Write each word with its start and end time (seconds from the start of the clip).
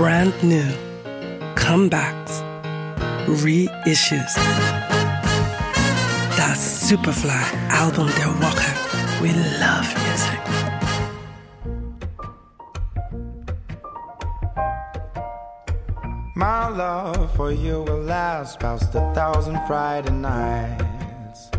brand 0.00 0.32
new, 0.42 0.64
comebacks, 1.56 2.40
reissues. 3.28 4.34
Das 6.38 6.88
Superfly 6.88 7.44
Album 7.68 8.08
der 8.16 8.32
Woche. 8.40 8.72
We 9.20 9.28
love 9.60 9.86
music. 10.06 10.40
My 16.34 16.68
love 16.70 17.30
for 17.36 17.52
you 17.52 17.82
will 17.82 18.02
last 18.02 18.58
past 18.58 18.94
a 18.94 19.12
thousand 19.12 19.60
Friday 19.66 20.12
nights. 20.12 21.50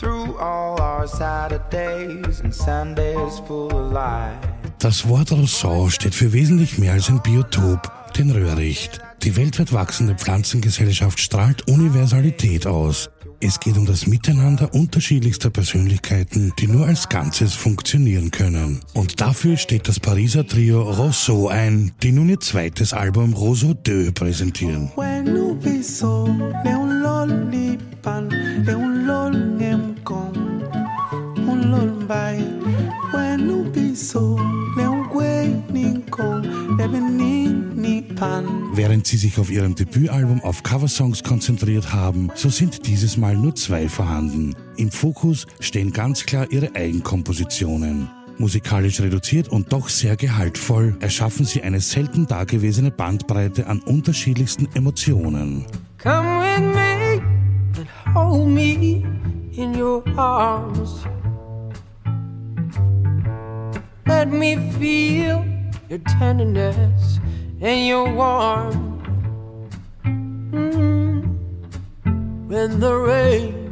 Through 0.00 0.36
all 0.38 0.82
our 0.82 1.06
Saturdays 1.06 2.40
and 2.40 2.52
Sundays 2.52 3.38
full 3.46 3.70
of 3.70 3.92
light. 3.92 4.57
Das 4.78 5.08
Wort 5.08 5.32
Rousseau 5.32 5.88
steht 5.88 6.14
für 6.14 6.32
wesentlich 6.32 6.78
mehr 6.78 6.92
als 6.92 7.08
ein 7.08 7.20
Biotop, 7.20 7.90
den 8.16 8.30
Röhricht. 8.30 9.00
Die 9.24 9.34
weltweit 9.36 9.72
wachsende 9.72 10.14
Pflanzengesellschaft 10.14 11.18
strahlt 11.18 11.66
Universalität 11.66 12.64
aus. 12.64 13.10
Es 13.40 13.58
geht 13.58 13.76
um 13.76 13.86
das 13.86 14.06
Miteinander 14.06 14.72
unterschiedlichster 14.72 15.50
Persönlichkeiten, 15.50 16.52
die 16.60 16.68
nur 16.68 16.86
als 16.86 17.08
Ganzes 17.08 17.54
funktionieren 17.54 18.30
können. 18.30 18.80
Und 18.94 19.20
dafür 19.20 19.56
steht 19.56 19.88
das 19.88 19.98
Pariser 19.98 20.46
Trio 20.46 20.82
Rousseau 20.82 21.48
ein, 21.48 21.90
die 22.04 22.12
nun 22.12 22.28
ihr 22.28 22.38
zweites 22.38 22.92
Album 22.92 23.32
Roseau 23.32 23.74
2 23.74 24.12
präsentieren. 24.12 24.92
Während 38.74 39.06
sie 39.06 39.16
sich 39.16 39.38
auf 39.38 39.50
ihrem 39.50 39.74
Debütalbum 39.74 40.40
auf 40.42 40.62
Coversongs 40.62 41.22
konzentriert 41.22 41.92
haben, 41.92 42.30
so 42.34 42.48
sind 42.48 42.86
dieses 42.86 43.16
Mal 43.16 43.36
nur 43.36 43.54
zwei 43.54 43.88
vorhanden. 43.88 44.54
Im 44.76 44.90
Fokus 44.90 45.46
stehen 45.60 45.92
ganz 45.92 46.24
klar 46.26 46.46
ihre 46.50 46.74
Eigenkompositionen. 46.74 48.08
Musikalisch 48.38 49.00
reduziert 49.00 49.48
und 49.48 49.72
doch 49.72 49.88
sehr 49.88 50.16
gehaltvoll 50.16 50.96
erschaffen 51.00 51.44
sie 51.44 51.62
eine 51.62 51.80
selten 51.80 52.26
dagewesene 52.26 52.92
Bandbreite 52.92 53.66
an 53.66 53.80
unterschiedlichsten 53.80 54.68
Emotionen. 54.74 55.66
Come 56.00 56.40
with 56.40 56.60
me 56.60 57.20
and 57.76 57.88
hold 58.14 58.48
me 58.48 59.02
in 59.56 59.74
your 59.74 60.04
arms. 60.16 61.04
Let 64.28 64.38
me 64.38 64.56
feel 64.78 65.42
your 65.88 66.00
tenderness 66.18 67.18
and 67.62 67.86
your 67.86 68.14
warmth. 68.14 68.76
Mm. 70.04 71.22
When 72.46 72.78
the 72.78 72.92
rain 72.92 73.70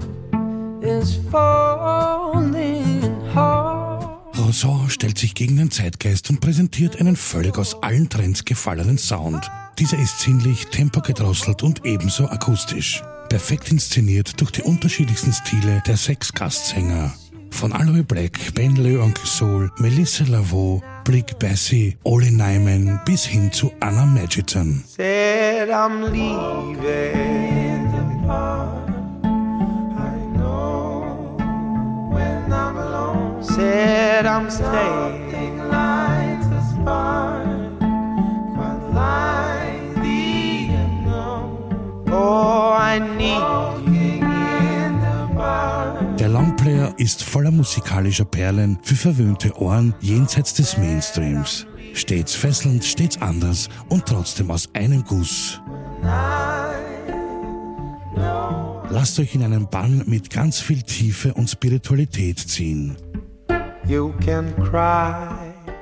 is 0.82 1.16
falling 1.30 3.02
hard. 3.34 4.08
Rousseau 4.38 4.88
stellt 4.88 5.18
sich 5.18 5.34
gegen 5.34 5.58
den 5.58 5.70
Zeitgeist 5.70 6.30
und 6.30 6.40
präsentiert 6.40 6.98
einen 7.02 7.16
völlig 7.16 7.58
aus 7.58 7.82
allen 7.82 8.08
Trends 8.08 8.46
gefallenen 8.46 8.96
Sound. 8.96 9.50
Dieser 9.78 9.98
ist 9.98 10.20
sinnlich, 10.20 10.68
tempogedrosselt 10.68 11.62
und 11.62 11.84
ebenso 11.84 12.28
akustisch. 12.28 13.02
Perfekt 13.28 13.70
inszeniert 13.70 14.40
durch 14.40 14.52
die 14.52 14.62
unterschiedlichsten 14.62 15.34
Stile 15.34 15.82
der 15.86 15.98
sechs 15.98 16.32
Gastsänger. 16.32 17.12
Von 17.58 17.72
Aloe 17.72 18.02
Black, 18.02 18.38
Ben 18.54 18.76
Le 18.76 19.00
Onkel 19.00 19.26
Soul, 19.26 19.70
Melissa 19.78 20.24
Laveau, 20.24 20.82
Blick 21.04 21.38
Bessie, 21.38 21.96
Ollie 22.04 22.30
Nyman 22.30 23.00
bis 23.06 23.24
hin 23.24 23.50
zu 23.50 23.72
Anna 23.80 24.04
Magidson. 24.04 24.84
Said 24.86 25.70
I'm. 25.70 26.04
Said 33.42 34.26
I'm 34.26 34.50
staying. 34.50 35.26
lights 35.70 36.46
a 36.46 36.60
spark, 36.70 37.78
quite 38.54 38.84
like 38.92 39.94
the 40.02 40.68
unknown. 40.82 42.04
Oh, 42.08 42.72
I 42.72 42.98
need 42.98 43.55
ist 46.98 47.22
voller 47.22 47.50
musikalischer 47.50 48.24
Perlen 48.24 48.78
für 48.82 48.94
verwöhnte 48.94 49.56
Ohren 49.60 49.94
jenseits 50.00 50.54
des 50.54 50.76
Mainstreams. 50.76 51.66
Stets 51.94 52.34
fesselnd, 52.34 52.84
stets 52.84 53.20
anders 53.20 53.68
und 53.88 54.06
trotzdem 54.06 54.50
aus 54.50 54.68
einem 54.74 55.02
Guss. 55.04 55.60
Lasst 58.90 59.18
euch 59.18 59.34
in 59.34 59.42
einen 59.42 59.68
Bann 59.68 60.02
mit 60.06 60.30
ganz 60.30 60.60
viel 60.60 60.82
Tiefe 60.82 61.34
und 61.34 61.48
Spiritualität 61.48 62.38
ziehen. 62.38 62.96
You 63.86 64.12
can 64.24 64.54
cry. 64.56 65.36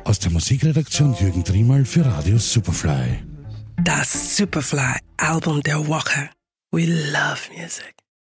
Aus 0.04 0.18
der 0.18 0.30
Musikredaktion 0.30 1.14
Jürgen 1.14 1.44
Triemal 1.44 1.84
für 1.84 2.04
Radio 2.04 2.38
Superfly. 2.38 3.22
Das 3.82 4.36
Superfly 4.36 4.98
Album 5.16 5.62
der 5.62 5.86
Woche. 5.86 6.30
We 6.70 6.86
love 6.86 7.38
music. 7.56 8.03